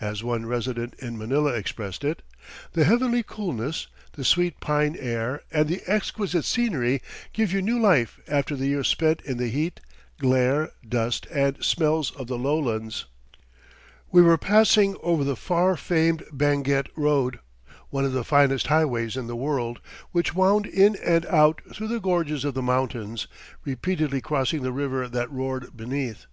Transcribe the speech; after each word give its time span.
As 0.00 0.22
one 0.22 0.46
resident 0.46 0.94
in 1.00 1.18
Manila 1.18 1.52
expressed 1.52 2.04
it: 2.04 2.22
"The 2.74 2.84
heavenly 2.84 3.24
coolness, 3.24 3.88
the 4.12 4.24
sweet 4.24 4.60
pine 4.60 4.96
air 4.96 5.42
and 5.50 5.66
the 5.68 5.82
exquisite 5.88 6.44
scenery 6.44 7.02
give 7.32 7.52
you 7.52 7.60
new 7.60 7.76
life 7.76 8.20
after 8.28 8.54
the 8.54 8.68
years 8.68 8.86
spent 8.86 9.22
in 9.22 9.38
the 9.38 9.48
heat, 9.48 9.80
glare, 10.20 10.70
dust 10.88 11.26
and 11.32 11.64
smells 11.64 12.12
of 12.14 12.28
the 12.28 12.38
lowlands." 12.38 13.06
[Illustration: 13.24 13.24
THE 13.42 13.48
PARTY 13.58 13.72
AT 13.72 14.06
BAGUIO.] 14.06 14.12
We 14.12 14.22
were 14.22 14.38
passing 14.38 14.96
over 15.02 15.24
the 15.24 15.34
far 15.34 15.76
famed 15.76 16.24
Benguet 16.30 16.88
Road, 16.94 17.40
one 17.90 18.04
of 18.04 18.12
the 18.12 18.22
finest 18.22 18.68
highways 18.68 19.16
in 19.16 19.26
the 19.26 19.34
world, 19.34 19.80
which 20.12 20.32
wound 20.32 20.66
in 20.66 20.94
and 21.04 21.26
out 21.26 21.60
through 21.74 21.88
the 21.88 21.98
gorges 21.98 22.44
of 22.44 22.54
the 22.54 22.62
mountains, 22.62 23.26
repeatedly 23.64 24.20
crossing 24.20 24.62
the 24.62 24.70
river 24.70 25.08
that 25.08 25.28
roared 25.32 25.76
beneath. 25.76 26.26